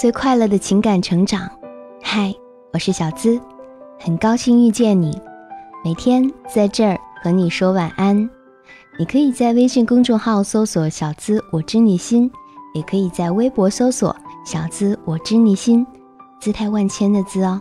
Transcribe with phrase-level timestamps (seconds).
[0.00, 1.46] 最快乐的情感成长。
[2.02, 2.34] 嗨，
[2.72, 3.38] 我是小资，
[3.98, 5.20] 很高兴遇见你。
[5.84, 8.16] 每天在这儿和你说晚安。
[8.98, 12.32] 你可以在微信公众号搜索“小资我知你心”，
[12.72, 15.86] 也可以在微博搜索“小资我知你心”，
[16.40, 17.60] 姿态万千的“资”哦。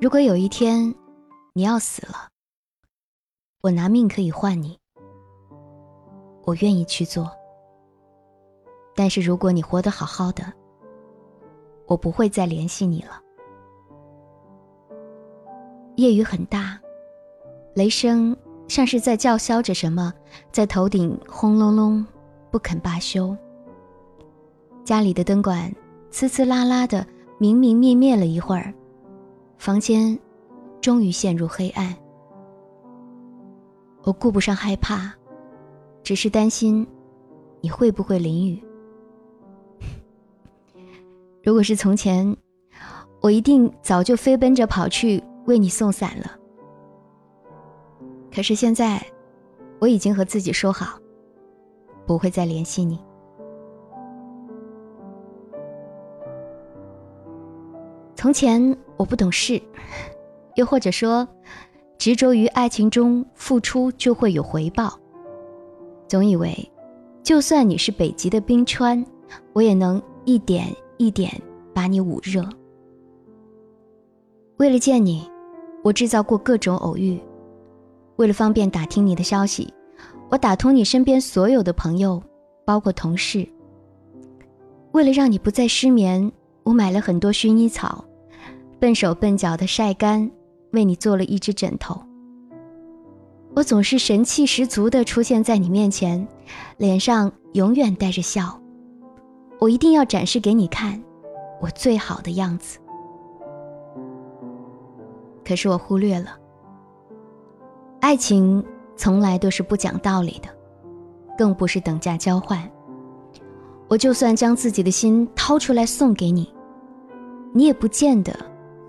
[0.00, 0.92] 如果有一天
[1.52, 2.26] 你要死了，
[3.60, 4.79] 我拿命可以换你，
[6.50, 7.30] 我愿意去做。
[8.96, 10.42] 但是如果你活得好好的，
[11.86, 13.22] 我不会再联系你了。
[15.94, 16.76] 夜雨很大，
[17.74, 18.36] 雷声
[18.66, 20.12] 像是在叫嚣着什么，
[20.50, 22.04] 在头顶轰隆隆，
[22.50, 23.36] 不肯罢休。
[24.84, 25.72] 家里的灯管
[26.10, 27.06] 呲呲啦啦的，
[27.38, 28.74] 明明灭灭了一会儿，
[29.56, 30.18] 房间
[30.80, 31.94] 终于陷入黑暗。
[34.02, 35.14] 我顾不上害怕，
[36.02, 36.86] 只是担心
[37.60, 38.62] 你会不会淋雨。
[41.42, 42.36] 如果是从前，
[43.20, 46.36] 我一定早就飞奔着跑去为你送伞了。
[48.34, 49.04] 可是现在，
[49.78, 50.98] 我已经和自己说好，
[52.06, 52.98] 不会再联系你。
[58.14, 59.60] 从前我不懂事，
[60.56, 61.28] 又或者说。
[61.98, 64.98] 执着于爱情中付出就会有回报，
[66.10, 66.68] 总以为，
[67.22, 69.06] 就算你是北极的冰川，
[69.52, 71.30] 我也能一点一点
[71.72, 72.44] 把你捂热。
[74.56, 75.30] 为了见你，
[75.84, 77.16] 我制造过各种偶遇；
[78.16, 79.72] 为了方便打听你的消息，
[80.28, 82.20] 我打通你身边所有的朋友，
[82.64, 83.48] 包括同事。
[84.90, 86.32] 为了让你不再失眠，
[86.64, 88.04] 我买了很多薰衣草，
[88.80, 90.28] 笨手笨脚的晒干。
[90.72, 92.02] 为你做了一只枕头，
[93.54, 96.26] 我总是神气十足地出现在你面前，
[96.78, 98.58] 脸上永远带着笑。
[99.58, 101.02] 我一定要展示给你看，
[101.60, 102.78] 我最好的样子。
[105.44, 106.38] 可是我忽略了，
[108.00, 108.64] 爱情
[108.96, 110.48] 从来都是不讲道理的，
[111.36, 112.70] 更不是等价交换。
[113.88, 116.54] 我就算将自己的心掏出来送给你，
[117.52, 118.32] 你也不见得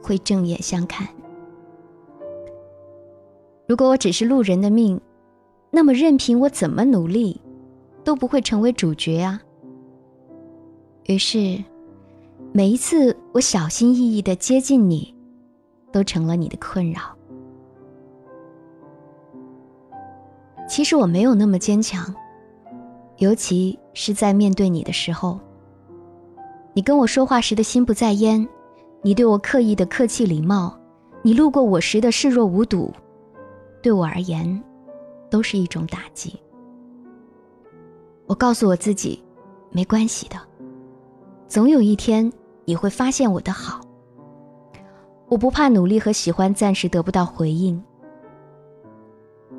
[0.04, 1.08] 会正眼相看。
[3.72, 5.00] 如果我只是路人的命，
[5.70, 7.40] 那么任凭我怎么努力，
[8.04, 9.42] 都不会成为主角啊。
[11.06, 11.58] 于是，
[12.52, 15.16] 每一次我小心翼翼的接近你，
[15.90, 17.00] 都成了你的困扰。
[20.68, 22.14] 其实我没有那么坚强，
[23.20, 25.40] 尤其是在面对你的时候。
[26.74, 28.46] 你跟我说话时的心不在焉，
[29.02, 30.78] 你对我刻意的客气礼貌，
[31.22, 32.92] 你路过我时的视若无睹。
[33.82, 34.62] 对我而言，
[35.30, 36.40] 都是一种打击。
[38.28, 39.22] 我告诉我自己，
[39.72, 40.38] 没关系的，
[41.48, 42.32] 总有一天
[42.66, 43.82] 你会发现我的好。
[45.28, 47.82] 我不怕努力和喜欢暂时得不到回应。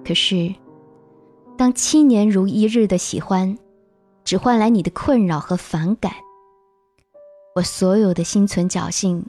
[0.05, 0.55] 可是，
[1.57, 3.59] 当七年如一日的喜欢，
[4.25, 6.13] 只换来你的困扰和反感，
[7.55, 9.25] 我所有的心存侥幸，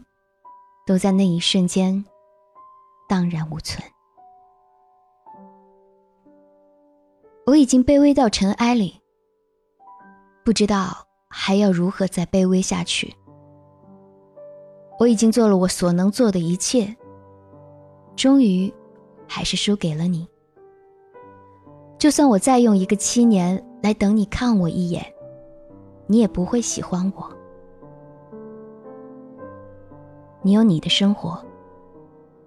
[0.85, 2.03] 都在那一瞬间
[3.07, 3.81] 荡然无存。
[7.45, 9.01] 我已经卑微到尘埃里，
[10.45, 13.13] 不知道还要如何再卑微下去。
[14.97, 16.95] 我已经做了我所能做的一切，
[18.15, 18.73] 终于
[19.27, 20.25] 还是输给了你。
[21.97, 25.05] 就算我再用一个七年来等你看我一眼，
[26.07, 27.29] 你也不会喜欢我。
[30.41, 31.43] 你有你的生活，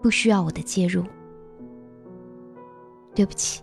[0.00, 1.02] 不需要我的介入。
[3.14, 3.62] 对不起。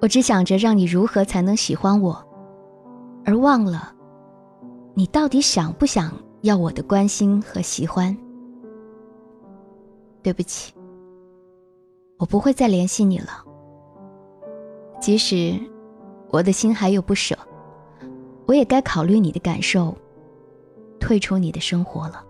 [0.00, 2.24] 我只想着让你如何才能喜欢我，
[3.24, 3.92] 而忘了，
[4.94, 8.16] 你到底想不想要我的关心和喜欢？
[10.22, 10.72] 对不起，
[12.16, 13.44] 我不会再联系你了。
[15.00, 15.58] 即使
[16.30, 17.36] 我的心还有不舍，
[18.46, 19.96] 我也该考虑你的感受，
[21.00, 22.24] 退出你的生活了。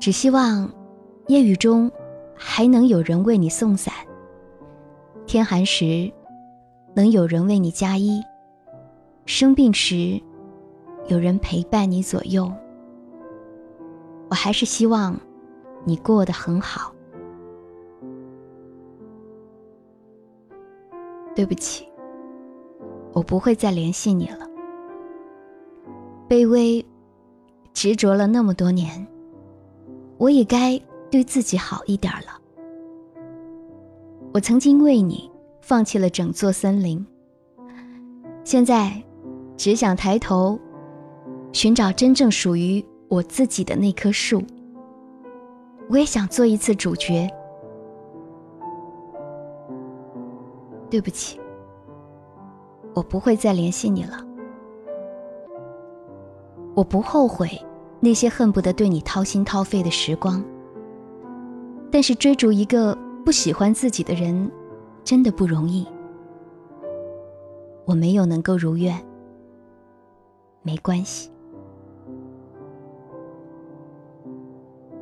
[0.00, 0.68] 只希望
[1.26, 1.90] 夜雨中
[2.34, 3.92] 还能有人为你送伞。
[5.30, 6.12] 天寒时，
[6.92, 8.20] 能有人为你加衣；
[9.26, 10.20] 生病时，
[11.06, 12.52] 有人陪伴你左右。
[14.28, 15.16] 我还是希望
[15.84, 16.92] 你过得很好。
[21.32, 21.86] 对不起，
[23.12, 24.48] 我不会再联系你了。
[26.28, 26.84] 卑微、
[27.72, 29.06] 执着了那么多年，
[30.18, 30.76] 我也该
[31.08, 32.39] 对自己好一点了。
[34.32, 35.30] 我曾经为你
[35.60, 37.04] 放弃了整座森林。
[38.44, 39.02] 现在，
[39.56, 40.58] 只想抬头，
[41.52, 44.42] 寻找真正属于我自己的那棵树。
[45.88, 47.28] 我也想做一次主角。
[50.88, 51.40] 对不起，
[52.94, 54.24] 我不会再联系你了。
[56.74, 57.48] 我不后悔
[57.98, 60.42] 那些恨不得对你掏心掏肺的时光。
[61.90, 64.50] 但是追逐一个不喜欢自己的人，
[65.04, 65.86] 真的不容易。
[67.84, 69.00] 我没有能够如愿，
[70.62, 71.30] 没关系。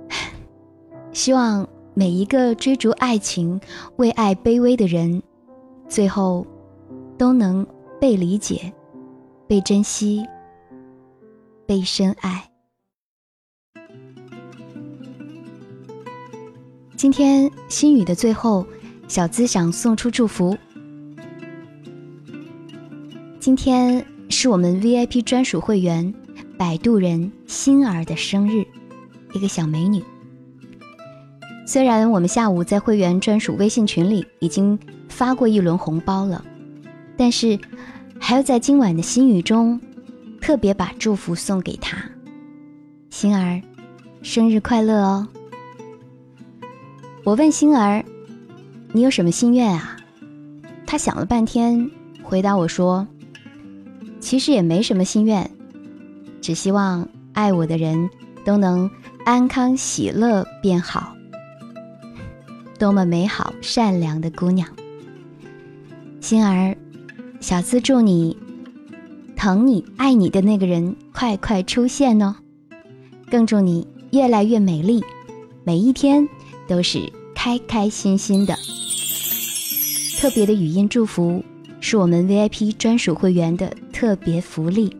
[1.12, 3.60] 希望每一个追逐爱情、
[3.96, 5.22] 为爱卑微的人，
[5.88, 6.46] 最后
[7.16, 7.66] 都能
[8.00, 8.72] 被理解、
[9.46, 10.26] 被珍惜、
[11.66, 12.50] 被深爱。
[16.98, 18.66] 今天心语的最后，
[19.06, 20.58] 小资想送出祝福。
[23.38, 26.12] 今天是我们 VIP 专属会员
[26.58, 28.66] 摆渡人心儿的生日，
[29.32, 30.02] 一个小美女。
[31.64, 34.76] 虽然我们下午在会员专属微信群里已经
[35.08, 36.44] 发过一轮红包了，
[37.16, 37.56] 但是
[38.18, 39.80] 还要在今晚的心语中
[40.40, 41.96] 特别把祝福送给她。
[43.08, 43.62] 心儿，
[44.20, 45.28] 生日快乐哦！
[47.28, 48.02] 我问星儿
[48.90, 49.98] ：“你有什么心愿啊？”
[50.88, 51.90] 他想了半天，
[52.22, 53.06] 回答我说
[54.18, 55.50] ：“其实也没什么心愿，
[56.40, 58.08] 只希望爱我的人
[58.46, 58.90] 都能
[59.26, 61.14] 安康喜乐变好。”
[62.80, 64.66] 多么美好善良的姑娘！
[66.22, 66.74] 星儿，
[67.40, 68.34] 小资祝你
[69.36, 72.34] 疼你爱你的那个人快快出现哦！
[73.30, 75.04] 更祝你越来越美丽，
[75.62, 76.26] 每一天
[76.66, 77.12] 都是。
[77.48, 78.54] 开开心心的，
[80.18, 81.42] 特别的语音祝福
[81.80, 84.94] 是我们 VIP 专属会员的特别福利。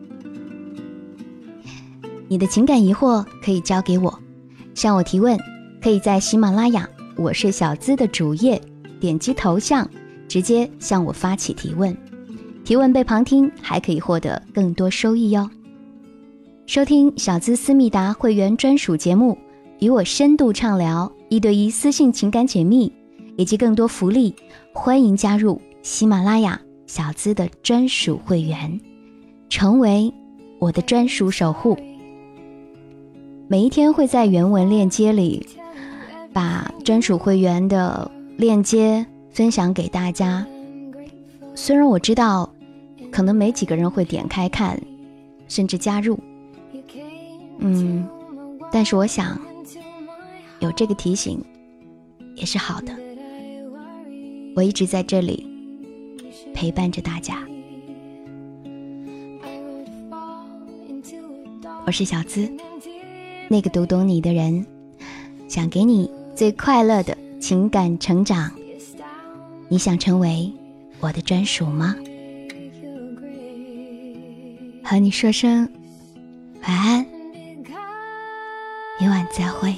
[2.27, 4.19] 你的情感疑惑可以交给我，
[4.73, 5.37] 向我提问，
[5.79, 8.59] 可以在喜马拉雅“我是小资”的主页
[8.99, 9.87] 点击头像，
[10.27, 11.95] 直接向我发起提问。
[12.65, 15.47] 提问被旁听，还可以获得更多收益哟。
[16.65, 19.37] 收听小资思密达会员专属节目，
[19.77, 21.11] 与我深度畅聊。
[21.29, 22.91] 一对一私信情感解密，
[23.37, 24.33] 以及更多福利，
[24.73, 28.81] 欢迎加入喜马拉雅小资的专属会员，
[29.47, 30.11] 成为
[30.57, 31.77] 我的专属守护。
[33.47, 35.45] 每一天会在原文链接里
[36.33, 40.43] 把专属会员的链接分享给大家。
[41.53, 42.51] 虽然我知道
[43.11, 44.81] 可能没几个人会点开看，
[45.47, 46.17] 甚至加入，
[47.59, 48.07] 嗯，
[48.71, 49.39] 但是我想。
[50.59, 51.43] 有这个提醒，
[52.35, 52.93] 也是好的。
[54.55, 55.47] 我一直在这里
[56.53, 57.45] 陪伴着大家。
[61.85, 62.51] 我是小资，
[63.49, 64.65] 那个读懂你的人，
[65.47, 68.51] 想给你最快乐的情感成长。
[69.69, 70.51] 你想成为
[70.99, 71.95] 我的专属吗？
[74.83, 75.69] 和你说声
[76.63, 77.05] 晚安，
[78.99, 79.73] 明晚再会。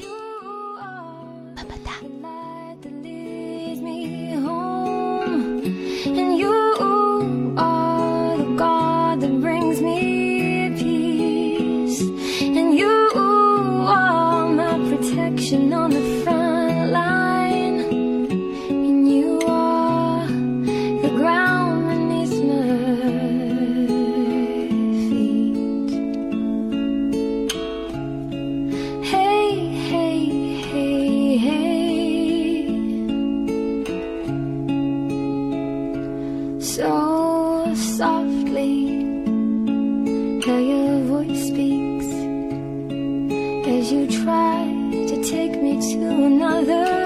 [40.51, 42.09] till your voice speaks
[43.73, 44.57] as you try
[45.09, 47.00] to take me to another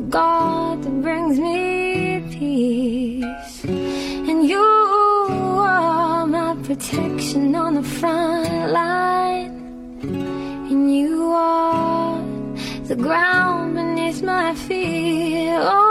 [0.00, 3.64] the God that brings me peace.
[3.64, 9.52] And you are my protection on the front line.
[10.70, 12.18] And you are
[12.84, 15.50] the ground beneath my feet.
[15.52, 15.89] Oh,